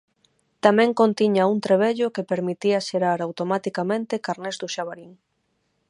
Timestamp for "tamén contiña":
0.65-1.43